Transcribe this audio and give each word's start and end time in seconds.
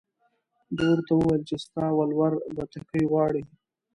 ده 0.77 0.83
ورته 0.89 1.11
وویل 1.15 1.41
چې 1.49 1.55
ستا 1.63 1.85
ولور 1.97 2.31
بتکۍ 2.55 3.03
غواړي. 3.11 3.43